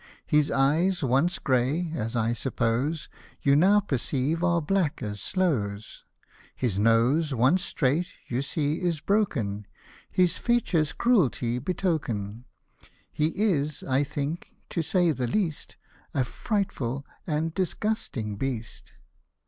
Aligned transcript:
His 0.25 0.49
eyes 0.49 1.03
once 1.03 1.37
grey, 1.37 1.91
as 1.93 2.15
I 2.15 2.33
suppose, 2.33 3.07
You 3.43 3.55
now 3.55 3.79
perceive 3.79 4.43
are 4.43 4.59
black 4.59 5.03
as 5.03 5.21
sloes; 5.21 6.05
His 6.55 6.79
nose, 6.79 7.35
once 7.35 7.61
straight, 7.63 8.07
you 8.27 8.41
see 8.41 8.81
is 8.81 8.99
broken; 8.99 9.67
His 10.09 10.39
features 10.39 10.91
cruelty 10.91 11.59
betoken: 11.59 12.45
He 13.11 13.27
is, 13.39 13.83
I 13.83 14.03
think, 14.03 14.55
to 14.69 14.81
say 14.81 15.11
the 15.11 15.27
least, 15.27 15.77
A 16.15 16.23
frightful 16.23 17.05
and 17.27 17.53
disgusting 17.53 18.37
beast. 18.37 18.93